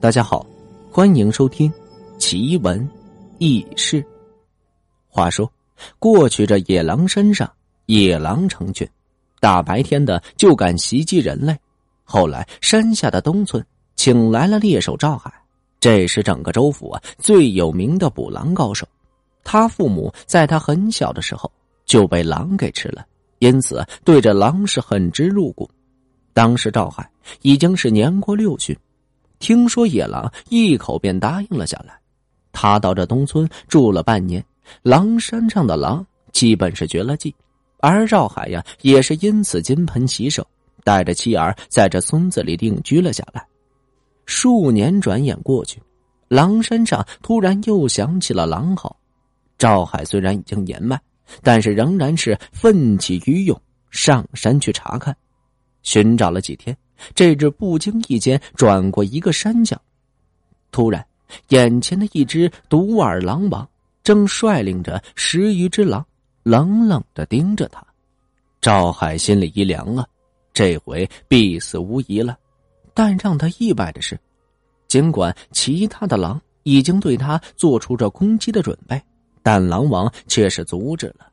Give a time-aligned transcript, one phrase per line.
[0.00, 0.46] 大家好，
[0.92, 1.68] 欢迎收听
[2.18, 2.88] 《奇闻
[3.38, 4.00] 异事》。
[5.08, 5.50] 话说，
[5.98, 7.50] 过去这野狼山上，
[7.86, 8.88] 野狼成群，
[9.40, 11.52] 大白天的就敢袭击人类。
[12.04, 13.64] 后来，山下的东村
[13.96, 15.34] 请来了猎手赵海，
[15.80, 18.86] 这是整个州府啊最有名的捕狼高手。
[19.42, 21.50] 他父母在他很小的时候
[21.84, 23.04] 就被狼给吃了，
[23.40, 25.68] 因此对这狼是恨之入骨。
[26.32, 27.10] 当时赵海
[27.42, 28.76] 已经是年过六旬。
[29.38, 31.98] 听说野狼一口便答应了下来，
[32.52, 34.44] 他到这东村住了半年，
[34.82, 37.34] 狼山上的狼基本是绝了迹，
[37.80, 40.46] 而赵海呀也是因此金盆洗手，
[40.84, 43.46] 带着妻儿在这村子里定居了下来。
[44.26, 45.80] 数年转眼过去，
[46.28, 48.94] 狼山上突然又响起了狼嚎，
[49.56, 51.00] 赵海虽然已经年迈，
[51.42, 53.58] 但是仍然是奋起鱼勇
[53.90, 55.16] 上山去查看，
[55.82, 56.76] 寻找了几天。
[57.14, 59.80] 这只不经意间转过一个山角，
[60.70, 61.04] 突然，
[61.48, 63.68] 眼前的一只独耳狼王
[64.02, 66.04] 正率领着十余只狼，
[66.42, 67.84] 冷冷的盯着他。
[68.60, 70.06] 赵海心里一凉啊，
[70.52, 72.36] 这回必死无疑了。
[72.94, 74.18] 但让他意外的是，
[74.88, 79.00] 尽管其他的狼已经对他做出这攻击的准备，
[79.42, 81.30] 但狼王却是阻止了。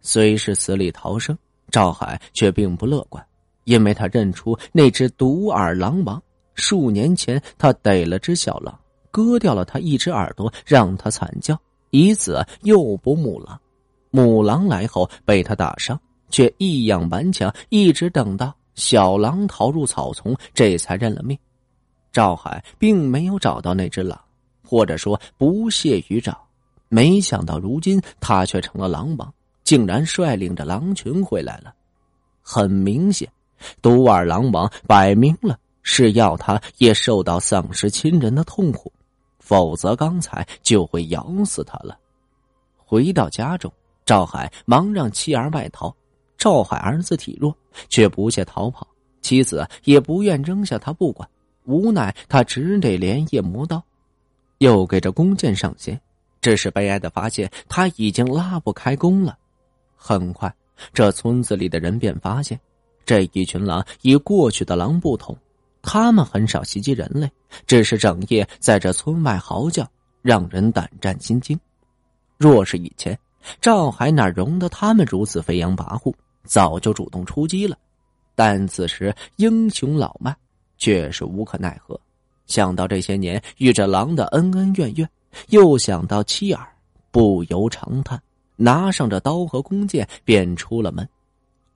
[0.00, 1.36] 虽是死里逃生，
[1.70, 3.24] 赵海却并不乐观。
[3.66, 6.22] 因为他认出那只独耳狼王，
[6.54, 8.78] 数年前他逮了只小狼，
[9.10, 11.58] 割掉了他一只耳朵，让他惨叫，
[11.90, 13.60] 以此诱捕母狼。
[14.10, 16.00] 母狼来后被他打伤，
[16.30, 21.36] 却异样顽强，一直等到小狼逃入草丛，这才认了命。
[22.12, 24.18] 赵海并没有找到那只狼，
[24.62, 26.40] 或者说不屑于找，
[26.88, 31.74] 没想到如今他却成了狼王，竟然率领着狼群回来了。
[32.40, 33.28] 很明显。
[33.80, 38.92] 独耳狼王摆明了是要他也受到丧失亲人的痛苦，
[39.38, 41.98] 否则刚才就会咬死他了。
[42.76, 43.72] 回到家中，
[44.04, 45.94] 赵海忙让妻儿外逃。
[46.38, 47.56] 赵海儿子体弱，
[47.88, 48.86] 却不屑逃跑，
[49.22, 51.28] 妻子也不愿扔下他不管，
[51.64, 53.82] 无奈他只得连夜磨刀，
[54.58, 55.98] 又给这弓箭上弦。
[56.42, 59.36] 只是悲哀的发现，他已经拉不开弓了。
[59.96, 60.54] 很快，
[60.92, 62.60] 这村子里的人便发现。
[63.06, 65.34] 这一群狼与过去的狼不同，
[65.80, 67.30] 他们很少袭击人类，
[67.64, 69.88] 只是整夜在这村外嚎叫，
[70.20, 71.58] 让人胆战心惊。
[72.36, 73.16] 若是以前，
[73.60, 76.12] 赵海哪容得他们如此飞扬跋扈，
[76.44, 77.78] 早就主动出击了。
[78.34, 80.36] 但此时英雄老迈，
[80.76, 81.98] 却是无可奈何。
[82.46, 85.08] 想到这些年与这狼的恩恩怨怨，
[85.48, 86.68] 又想到妻儿，
[87.10, 88.20] 不由长叹，
[88.56, 91.08] 拿上这刀和弓箭，便出了门。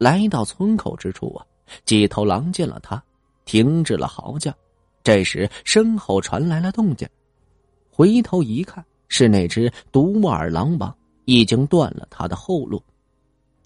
[0.00, 1.44] 来到村口之处啊，
[1.84, 3.02] 几头狼见了他，
[3.44, 4.50] 停止了嚎叫。
[5.04, 7.06] 这时身后传来了动静，
[7.90, 10.96] 回头一看，是那只独耳狼王
[11.26, 12.82] 已经断了他的后路。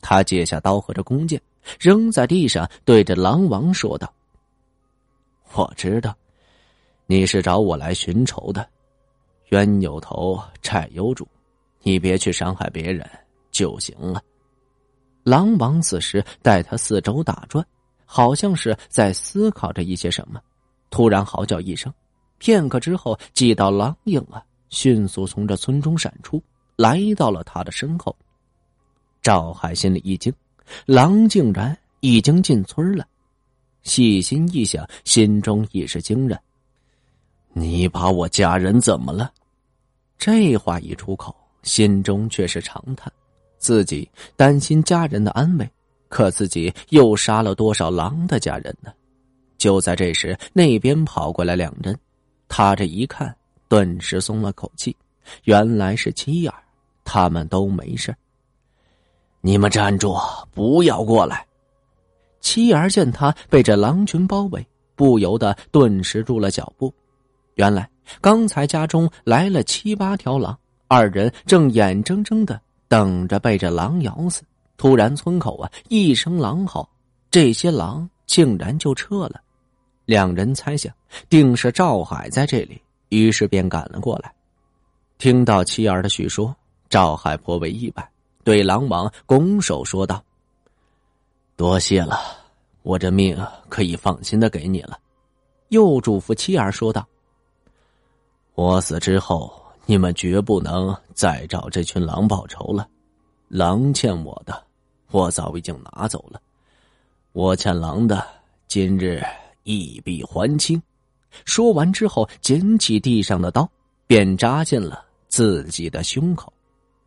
[0.01, 1.41] 他解下刀和这弓箭，
[1.79, 4.13] 扔在地上，对着狼王说道
[5.55, 6.17] ：“我知道，
[7.07, 8.69] 你是找我来寻仇的。
[9.51, 11.29] 冤有头，债有主，
[11.83, 13.09] 你别去伤害别人
[13.53, 14.21] 就行了。”
[15.25, 17.67] 狼王此时带他四周打转，
[18.05, 20.41] 好像是在思考着一些什么。
[20.91, 21.93] 突然嚎叫一声，
[22.39, 26.41] 片刻之后，几道狼影啊，迅速从这村中闪出，
[26.77, 28.15] 来到了他的身后。
[29.23, 30.33] 赵海心里一惊，
[30.85, 33.07] 狼竟然已经进村了。
[33.83, 36.39] 细心一想，心中已是惊然
[37.53, 39.33] ：“你把我家人怎么了？”
[40.19, 43.11] 这话一出口，心中却是长叹。
[43.65, 45.67] 自己担心家人的安危，
[46.11, 48.93] 可自己又杀了多少狼的家人呢？
[49.57, 51.99] 就在这时，那边跑过来两人，
[52.47, 53.35] 他这一看，
[53.67, 54.95] 顿时松了口气，
[55.45, 56.55] 原来是妻儿，
[57.05, 58.15] 他们都没事。
[59.41, 60.15] 你们站住，
[60.53, 61.47] 不要过来！
[62.43, 66.93] 妻儿见他被这狼群包围，不由得顿时住了脚步。
[67.55, 67.89] 原来
[68.21, 70.55] 刚才家中来了七八条狼，
[70.87, 72.61] 二人正眼睁睁的。
[72.95, 74.45] 等着被这狼咬死！
[74.77, 76.89] 突然，村口啊一声狼嚎，
[77.29, 79.41] 这些狼竟然就撤了。
[80.05, 80.95] 两人猜想，
[81.29, 84.33] 定是赵海在这里，于是便赶了过来。
[85.19, 86.55] 听到妻儿的叙说，
[86.89, 88.11] 赵海颇为意外，
[88.45, 90.23] 对狼王拱手说道
[91.59, 92.17] ：“多谢了，
[92.85, 93.37] 我这命
[93.69, 94.97] 可以放心的给你了。”
[95.71, 97.05] 又嘱咐妻儿说道
[98.55, 99.53] ：“我死之后。”
[99.87, 102.89] 你们绝不能再找这群狼报仇了，
[103.49, 104.65] 狼欠我的，
[105.11, 106.41] 我早已经拿走了。
[107.33, 108.27] 我欠狼的，
[108.67, 109.23] 今日
[109.65, 110.81] 一笔还清。
[111.45, 113.69] 说完之后，捡起地上的刀，
[114.07, 116.51] 便扎进了自己的胸口。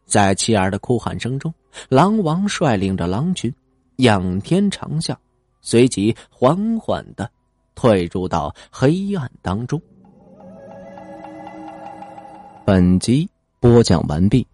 [0.06, 1.52] 在妻儿的哭喊声中，
[1.90, 3.52] 狼王率领着狼群
[3.98, 5.16] 仰天长啸，
[5.62, 7.30] 随即缓缓的
[7.74, 9.82] 退入到黑暗当中。
[12.68, 13.30] 本集
[13.62, 14.46] 播讲完毕。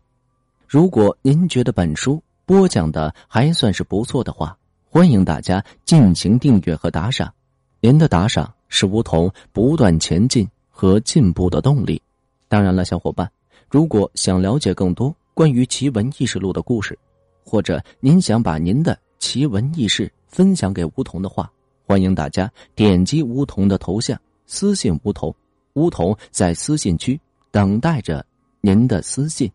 [0.68, 4.56] 如果您觉得本书播讲的还算是不错的话，
[4.88, 7.34] 欢迎大家进行订阅和打赏。
[7.80, 12.00] 您的打赏是梧桐不断前进和进步的动力。
[12.48, 13.28] 当然了，小伙伴，
[13.68, 16.96] 如果想了解更多关于奇闻异事录的故事，
[17.44, 21.52] 或者您想把您的奇闻异事分享给梧桐的话，
[21.88, 25.36] 欢迎大家点击梧桐的头像私信梧桐，
[25.74, 27.20] 梧桐在私信区
[27.54, 28.26] 等待着
[28.62, 29.50] 您的私信。